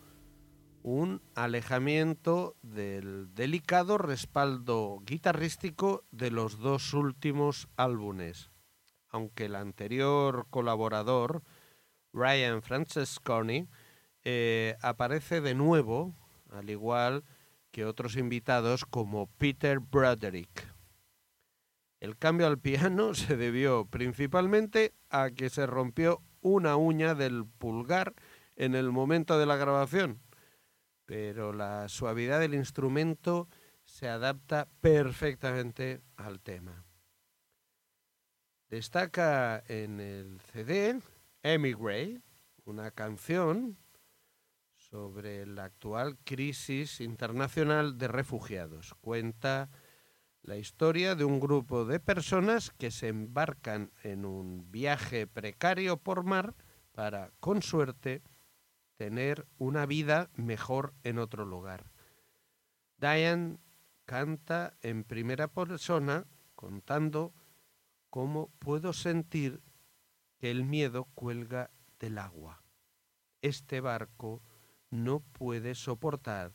Un 0.82 1.21
alejamiento 1.36 2.55
del 2.63 3.32
delicado 3.36 3.99
respaldo 3.99 5.03
guitarrístico 5.05 6.03
de 6.09 6.32
los 6.32 6.57
dos 6.57 6.95
últimos 6.95 7.67
álbumes. 7.78 8.49
Aunque 9.09 9.45
el 9.45 9.55
anterior 9.55 10.47
colaborador, 10.49 11.43
Ryan 12.11 12.63
Francesconi, 12.63 13.67
eh, 14.23 14.78
aparece 14.82 15.41
de 15.41 15.53
nuevo, 15.53 16.15
al 16.51 16.71
igual 16.71 17.23
que 17.69 17.86
otros 17.86 18.15
invitados 18.15 18.84
como 18.84 19.28
Peter 19.38 19.78
Broderick. 19.78 20.74
El 22.05 22.19
cambio 22.19 22.45
al 22.45 22.59
piano 22.59 23.13
se 23.15 23.35
debió 23.35 23.87
principalmente 23.87 24.93
a 25.09 25.31
que 25.31 25.49
se 25.49 25.65
rompió 25.65 26.21
una 26.39 26.75
uña 26.75 27.15
del 27.15 27.47
pulgar 27.47 28.13
en 28.55 28.75
el 28.75 28.91
momento 28.91 29.39
de 29.39 29.47
la 29.47 29.55
grabación, 29.55 30.21
pero 31.07 31.51
la 31.51 31.89
suavidad 31.89 32.39
del 32.39 32.53
instrumento 32.53 33.49
se 33.85 34.07
adapta 34.07 34.67
perfectamente 34.81 36.03
al 36.15 36.41
tema. 36.41 36.85
Destaca 38.69 39.63
en 39.67 39.99
el 39.99 40.39
CD 40.41 41.01
Emigrate, 41.41 42.21
una 42.65 42.91
canción 42.91 43.79
sobre 44.75 45.47
la 45.47 45.63
actual 45.63 46.19
crisis 46.23 47.01
internacional 47.01 47.97
de 47.97 48.07
refugiados. 48.09 48.93
Cuenta 49.01 49.71
la 50.45 50.57
historia 50.57 51.15
de 51.15 51.25
un 51.25 51.39
grupo 51.39 51.85
de 51.85 51.99
personas 51.99 52.69
que 52.69 52.91
se 52.91 53.07
embarcan 53.07 53.91
en 54.03 54.25
un 54.25 54.71
viaje 54.71 55.25
precario 55.25 55.97
por 55.97 56.23
mar 56.23 56.53
para, 56.91 57.31
con 57.39 57.63
suerte, 57.63 58.21
tener 58.95 59.47
una 59.57 59.87
vida 59.87 60.29
mejor 60.35 60.93
en 61.03 61.17
otro 61.17 61.45
lugar. 61.45 61.91
Diane 62.97 63.57
canta 64.05 64.77
en 64.81 65.03
primera 65.03 65.47
persona 65.47 66.27
contando 66.53 67.33
cómo 68.11 68.51
puedo 68.59 68.93
sentir 68.93 69.63
que 70.37 70.51
el 70.51 70.63
miedo 70.63 71.05
cuelga 71.15 71.71
del 71.99 72.19
agua. 72.19 72.63
Este 73.41 73.81
barco 73.81 74.43
no 74.91 75.21
puede 75.21 75.73
soportar 75.73 76.53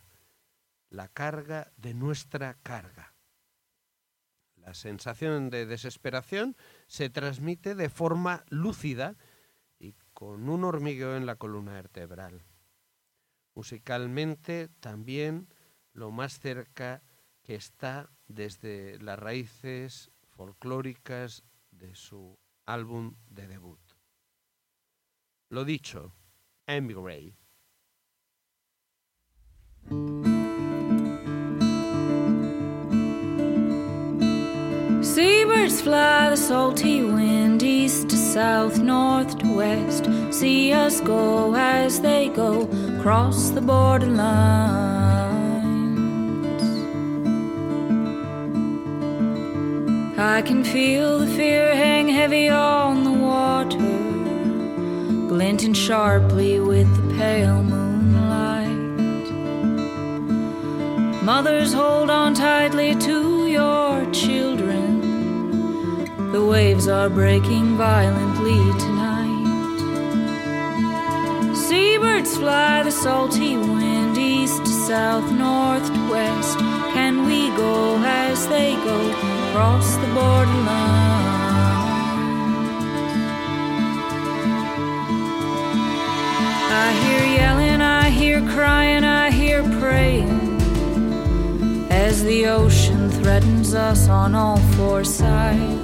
la 0.90 1.08
carga 1.08 1.72
de 1.76 1.92
nuestra 1.92 2.54
carga. 2.62 3.09
La 4.70 4.74
sensación 4.74 5.50
de 5.50 5.66
desesperación 5.66 6.56
se 6.86 7.10
transmite 7.10 7.74
de 7.74 7.88
forma 7.88 8.44
lúcida 8.50 9.16
y 9.80 9.96
con 10.12 10.48
un 10.48 10.62
hormigueo 10.62 11.16
en 11.16 11.26
la 11.26 11.34
columna 11.34 11.72
vertebral. 11.72 12.44
Musicalmente 13.56 14.68
también 14.78 15.52
lo 15.92 16.12
más 16.12 16.38
cerca 16.38 17.02
que 17.42 17.56
está 17.56 18.12
desde 18.28 19.00
las 19.00 19.18
raíces 19.18 20.12
folclóricas 20.28 21.42
de 21.72 21.96
su 21.96 22.38
álbum 22.64 23.16
de 23.28 23.48
debut. 23.48 23.80
Lo 25.48 25.64
dicho, 25.64 26.14
Emigrate. 26.68 27.39
Seabirds 35.60 35.82
fly 35.82 36.30
the 36.30 36.36
salty 36.36 37.02
wind 37.02 37.62
east 37.62 38.08
to 38.08 38.16
south, 38.16 38.78
north 38.78 39.38
to 39.40 39.56
west. 39.56 40.08
See 40.32 40.72
us 40.72 41.02
go 41.02 41.54
as 41.54 42.00
they 42.00 42.30
go 42.30 42.62
across 42.96 43.50
the 43.50 43.60
borderlines. 43.60 44.16
I 50.16 50.40
can 50.40 50.64
feel 50.64 51.18
the 51.18 51.26
fear 51.26 51.74
hang 51.74 52.08
heavy 52.08 52.48
on 52.48 53.04
the 53.04 53.12
water, 53.12 53.76
glinting 55.28 55.74
sharply 55.74 56.58
with 56.58 56.88
the 56.96 57.14
pale 57.18 57.62
moonlight. 57.62 59.28
Mothers, 61.22 61.74
hold 61.74 62.08
on 62.08 62.32
tightly 62.32 62.94
to 62.94 63.46
your 63.46 64.10
children. 64.10 64.59
The 66.32 66.44
waves 66.44 66.86
are 66.86 67.10
breaking 67.10 67.76
violently 67.76 68.60
tonight. 68.78 69.30
Seabirds 71.56 72.36
fly 72.36 72.84
the 72.84 72.92
salty 72.92 73.56
wind 73.56 74.16
east 74.16 74.64
to 74.64 74.70
south, 74.70 75.28
north 75.32 75.84
to 75.92 76.10
west. 76.10 76.58
Can 76.94 77.26
we 77.26 77.48
go 77.56 78.00
as 78.04 78.46
they 78.46 78.74
go 78.76 79.10
across 79.48 79.96
the 79.96 80.06
borderline? 80.14 81.00
I 86.72 86.92
hear 87.02 87.24
yelling, 87.40 87.80
I 87.80 88.08
hear 88.08 88.40
crying, 88.54 89.02
I 89.02 89.32
hear 89.32 89.64
praying 89.80 90.60
as 91.90 92.22
the 92.22 92.46
ocean 92.46 93.10
threatens 93.10 93.74
us 93.74 94.08
on 94.08 94.36
all 94.36 94.58
four 94.76 95.02
sides. 95.02 95.79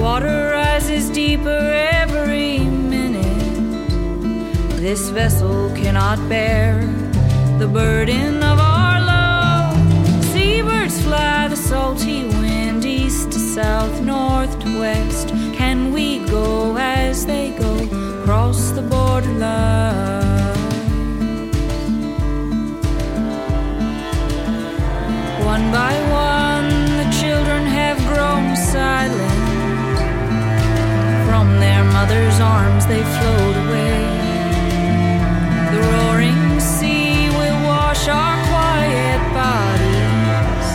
Water 0.00 0.50
rises 0.52 1.10
deeper 1.10 1.60
every 2.00 2.60
minute. 2.60 3.90
This 4.80 5.10
vessel 5.10 5.70
cannot 5.74 6.18
bear 6.28 6.86
the 7.58 7.66
burden 7.66 8.42
of 8.42 8.58
our 8.60 9.00
load. 9.00 10.24
Seabirds 10.32 11.02
fly 11.02 11.48
the 11.48 11.56
salty 11.56 12.24
wind 12.28 12.84
east 12.84 13.32
to 13.32 13.38
south, 13.38 14.00
north 14.00 14.58
to 14.60 14.80
west. 14.80 15.28
Can 15.54 15.92
we 15.92 16.20
go 16.26 16.76
as 16.78 17.26
they 17.26 17.50
go 17.50 17.74
across 18.20 18.70
the 18.70 18.82
borderline? 18.82 20.54
One 25.44 25.72
by 25.72 25.92
one, 26.02 26.07
mother's 32.00 32.38
arms, 32.38 32.86
they 32.86 33.02
float 33.16 33.56
away. 33.64 33.98
The 35.72 35.80
roaring 35.94 36.60
sea 36.60 37.28
will 37.38 37.60
wash 37.66 38.06
our 38.06 38.36
quiet 38.50 39.20
bodies 39.42 40.68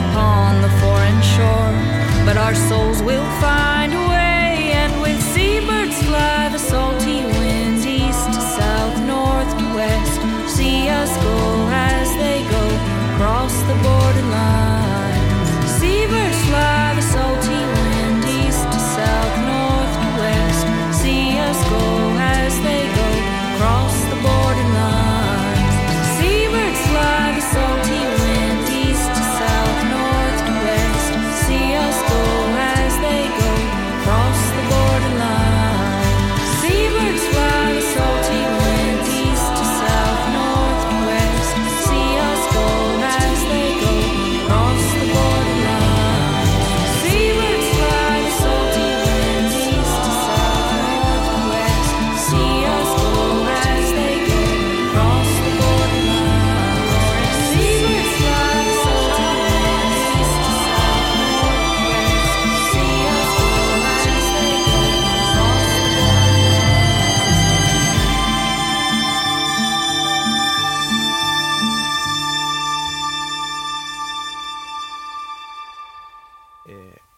upon 0.00 0.62
the 0.64 0.72
foreign 0.80 1.20
shore, 1.34 1.74
but 2.24 2.36
our 2.38 2.54
souls 2.68 3.02
will 3.02 3.29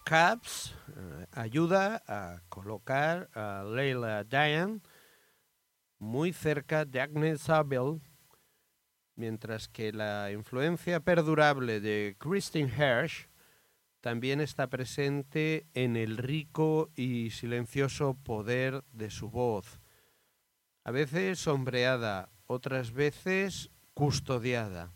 Caps 0.05 0.75
eh, 0.97 1.27
ayuda 1.33 2.03
a 2.07 2.43
colocar 2.49 3.31
a 3.35 3.65
Leila 3.65 4.25
Diane 4.25 4.81
muy 5.99 6.33
cerca 6.33 6.85
de 6.85 7.01
Agnes 7.01 7.49
Abel, 7.49 8.01
mientras 9.15 9.69
que 9.69 9.93
la 9.93 10.33
influencia 10.33 11.01
perdurable 11.01 11.81
de 11.81 12.17
Christine 12.19 12.73
Hersh 12.77 13.29
también 14.01 14.41
está 14.41 14.67
presente 14.67 15.67
en 15.75 15.97
el 15.97 16.19
rico 16.19 16.91
y 16.97 17.31
silencioso 17.31 18.15
poder 18.15 18.83
de 18.93 19.11
su 19.11 19.31
voz, 19.31 19.79
a 20.85 20.91
veces 20.91 21.39
sombreada, 21.39 22.29
otras 22.47 22.93
veces 22.93 23.71
custodiada. 23.95 24.93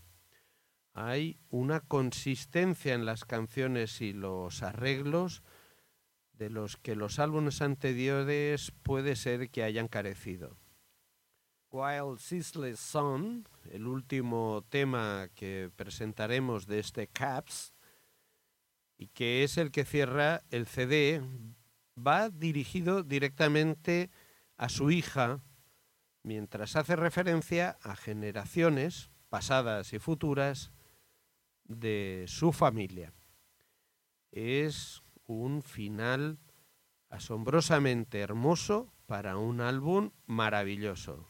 Hay 0.99 1.38
una 1.51 1.80
consistencia 1.80 2.94
en 2.94 3.05
las 3.05 3.26
canciones 3.26 4.01
y 4.01 4.14
los 4.14 4.62
arreglos 4.62 5.42
de 6.32 6.49
los 6.49 6.78
que 6.78 6.97
los 6.97 7.18
álbumes 7.18 7.61
anteriores 7.61 8.72
puede 8.82 9.14
ser 9.14 9.51
que 9.51 9.62
hayan 9.62 9.88
carecido. 9.88 10.57
Wild 11.70 12.18
Ceaseless 12.18 12.80
Sun, 12.80 13.47
el 13.70 13.86
último 13.86 14.64
tema 14.70 15.28
que 15.34 15.70
presentaremos 15.76 16.66
de 16.66 16.78
este 16.78 17.09
Caps, 17.09 17.74
y 18.97 19.09
que 19.09 19.44
es 19.44 19.59
el 19.59 19.72
que 19.72 19.84
cierra 19.84 20.44
el 20.49 20.66
CD, 20.66 21.20
va 21.94 22.30
dirigido 22.30 23.03
directamente 23.03 24.11
a 24.57 24.70
su 24.70 24.90
hija, 24.90 25.42
mientras 26.22 26.74
hace 26.74 26.97
referencia 26.97 27.76
a 27.82 27.97
generaciones 27.97 29.11
pasadas 29.28 29.92
y 29.92 29.99
futuras 29.99 30.72
de 31.69 32.25
su 32.29 32.53
familia. 32.53 33.12
Es 34.31 35.03
un 35.27 35.62
final 35.62 36.39
asombrosamente 37.09 38.21
hermoso 38.21 38.93
para 39.07 39.37
un 39.37 39.61
álbum 39.61 40.11
maravilloso. 40.27 41.29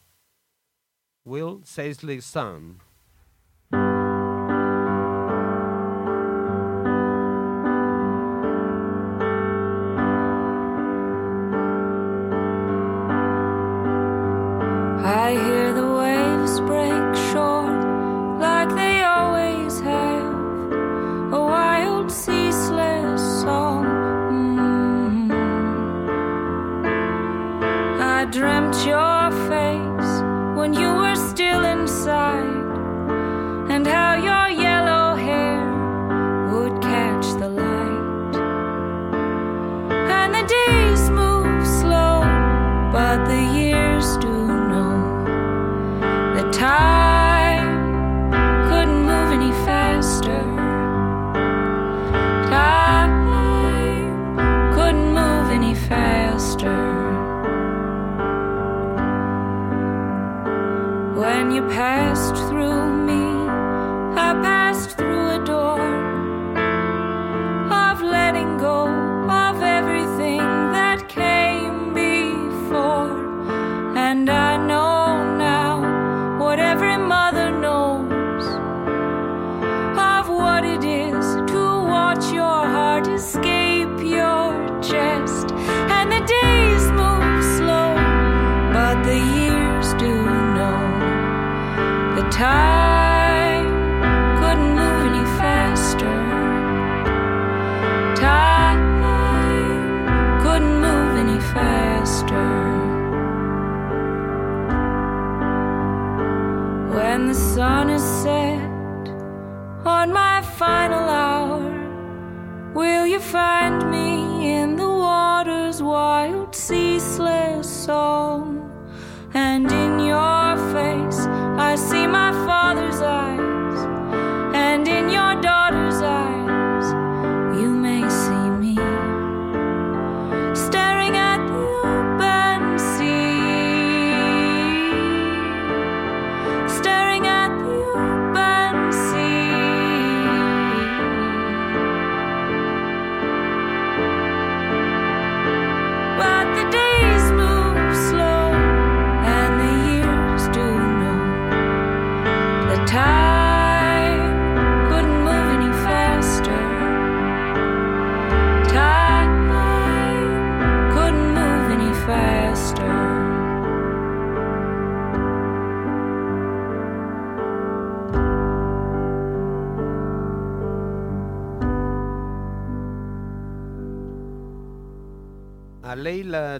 Will 1.23 1.61
Saisley's 1.63 2.25
Son. 2.25 2.81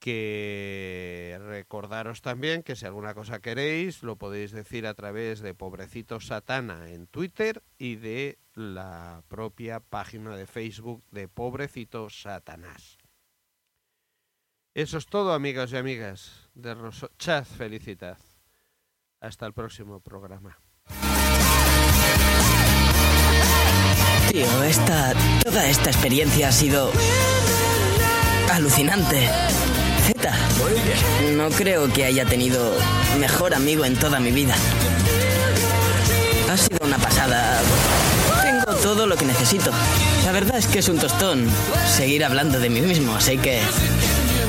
que 0.00 1.38
recordaros 1.42 2.22
también 2.22 2.62
que 2.62 2.74
si 2.74 2.86
alguna 2.86 3.12
cosa 3.14 3.40
queréis 3.40 4.02
lo 4.02 4.16
podéis 4.16 4.50
decir 4.50 4.86
a 4.86 4.94
través 4.94 5.40
de 5.40 5.54
Pobrecito 5.54 6.18
Satana 6.18 6.90
en 6.90 7.06
Twitter 7.06 7.62
y 7.76 7.96
de 7.96 8.38
la 8.54 9.22
propia 9.28 9.80
página 9.80 10.34
de 10.36 10.46
Facebook 10.46 11.04
de 11.10 11.28
Pobrecito 11.28 12.08
Satanás. 12.08 12.96
Eso 14.72 14.96
es 14.96 15.06
todo, 15.06 15.34
amigos 15.34 15.72
y 15.72 15.76
amigas 15.76 16.48
de 16.54 16.74
Rosso. 16.74 17.10
Chaz, 17.18 17.48
felicidad. 17.48 18.18
Hasta 19.20 19.44
el 19.44 19.52
próximo 19.52 20.00
programa. 20.00 20.58
Tío, 24.32 24.62
esta. 24.64 25.12
toda 25.44 25.66
esta 25.66 25.90
experiencia 25.90 26.48
ha 26.48 26.52
sido. 26.52 26.92
alucinante. 28.52 29.28
Z, 30.06 30.32
no 31.36 31.50
creo 31.50 31.92
que 31.92 32.04
haya 32.04 32.24
tenido 32.24 32.72
mejor 33.18 33.54
amigo 33.54 33.84
en 33.84 33.96
toda 33.96 34.18
mi 34.20 34.30
vida. 34.32 34.54
Ha 36.50 36.56
sido 36.56 36.78
una 36.84 36.98
pasada. 36.98 37.60
Tengo 38.42 38.74
todo 38.80 39.06
lo 39.06 39.16
que 39.16 39.24
necesito. 39.24 39.70
La 40.24 40.32
verdad 40.32 40.56
es 40.56 40.66
que 40.66 40.80
es 40.80 40.88
un 40.88 40.98
tostón 40.98 41.46
seguir 41.96 42.24
hablando 42.24 42.58
de 42.58 42.70
mí 42.70 42.80
mismo, 42.80 43.14
así 43.14 43.38
que. 43.38 43.60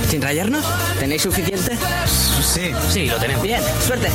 ¿Sin 0.09 0.21
rayarnos? 0.21 0.65
¿Tenéis 0.99 1.21
suficiente? 1.21 1.77
Sí, 2.53 2.71
sí, 2.89 3.05
lo 3.05 3.17
tenemos. 3.17 3.43
Bien, 3.43 3.61
suerte. 3.85 4.09